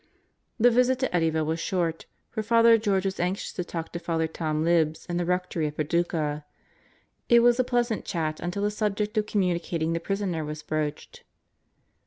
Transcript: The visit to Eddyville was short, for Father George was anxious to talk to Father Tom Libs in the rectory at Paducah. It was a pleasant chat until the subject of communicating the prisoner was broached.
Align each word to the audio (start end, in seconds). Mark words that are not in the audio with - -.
The 0.59 0.71
visit 0.71 0.97
to 1.01 1.09
Eddyville 1.15 1.45
was 1.45 1.59
short, 1.59 2.07
for 2.31 2.41
Father 2.41 2.75
George 2.79 3.05
was 3.05 3.19
anxious 3.19 3.53
to 3.53 3.63
talk 3.63 3.91
to 3.93 3.99
Father 3.99 4.25
Tom 4.25 4.63
Libs 4.63 5.05
in 5.05 5.17
the 5.17 5.25
rectory 5.25 5.67
at 5.67 5.75
Paducah. 5.75 6.43
It 7.29 7.41
was 7.41 7.59
a 7.59 7.63
pleasant 7.63 8.03
chat 8.03 8.39
until 8.39 8.63
the 8.63 8.71
subject 8.71 9.15
of 9.19 9.27
communicating 9.27 9.93
the 9.93 9.99
prisoner 9.99 10.43
was 10.43 10.63
broached. 10.63 11.21